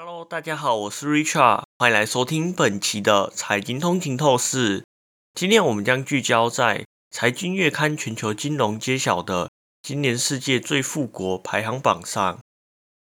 [0.00, 4.84] Hello，大家好，我是 Richard，欢迎来收听本期的财经通勤透视。
[5.34, 9.50] 今天我们将聚焦在财经月刊全球金融揭晓的
[9.82, 12.38] 今年世界最富国排行榜上，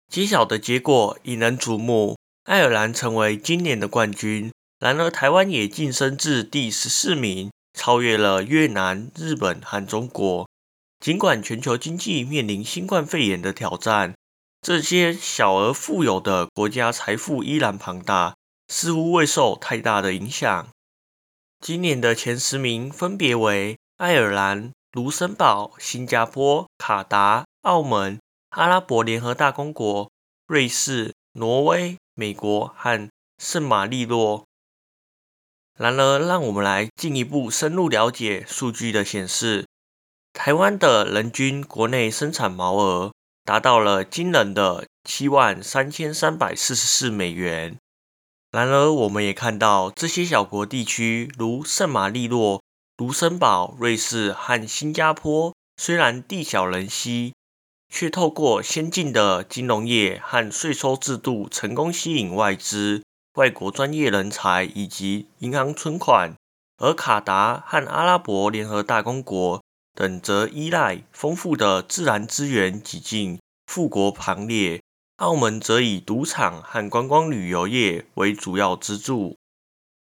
[0.06, 4.52] 揭晓的结果引人瞩目，爱尔兰成为今年的冠军。
[4.78, 10.48] 然而，台湾也晋升至第十四名，超越了越南、日本和中国。
[11.00, 14.14] 尽管全球经济面临新冠肺炎的挑战，
[14.68, 18.34] 这些小而富有的国家财富依然庞大，
[18.68, 20.68] 似乎未受太大的影响。
[21.58, 30.10] 今年的前十名分别为爱尔兰、卢森堡、新加坡、卡达、澳门、阿拉伯联合大公国、
[30.46, 34.44] 瑞士、挪威、美国和圣马力诺。
[35.78, 39.64] 然而，让我们来进一步深入了解数据的显示。
[40.34, 43.12] 台湾的人均国内生产毛额
[43.48, 47.78] 达到了惊人的七万三千三百四十四美元。
[48.50, 52.62] 然而，我们也看到这些小国地区，如圣马力诺、
[52.98, 57.32] 卢森堡、瑞士和新加坡，虽然地小人稀，
[57.88, 63.02] 却透过先进的金融业和税收制度，成功吸引外资、
[63.36, 66.34] 外国专业人才以及银行存款。
[66.76, 69.62] 而卡达和阿拉伯联合大公国。
[69.98, 74.80] 等则依赖丰富的自然资源挤进富国行列，
[75.16, 79.36] 澳门则以赌场和观光旅游业为主要支柱。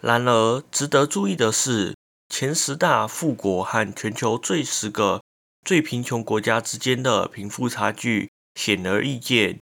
[0.01, 1.97] 然而，值得注意的是，
[2.29, 5.21] 前十大富国和全球最十个
[5.67, 9.59] 最贫穷国家之间的贫富差距显而易见。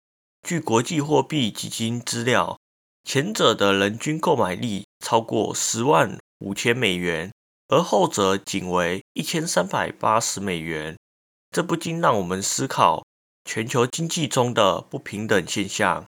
[0.45, 2.59] 据国际货币基金资料，
[3.05, 7.31] 前者的人均购买力超过十万五千美元。
[7.67, 10.97] 而后者仅为一千三百八十美元，
[11.51, 13.03] 这不禁让我们思考
[13.45, 16.05] 全球经济中的不平等现象。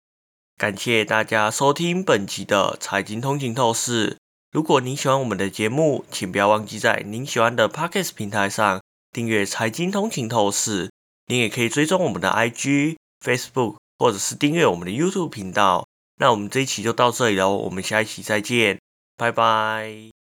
[0.56, 4.16] 感谢大家收听本期的财经通勤透视。
[4.52, 8.80] 如果您喜欢我们的节目，请不要忘记在您喜欢的 Podcast 平台上
[9.10, 10.90] 订阅财经通勤透视。
[11.26, 15.86] 您也可以追踪我们的 IG、Facebook，或者是订阅我们的 YouTube 频道。
[16.16, 18.78] 那我们这一期就到这里喽，我们下一期再见，
[19.16, 20.21] 拜拜。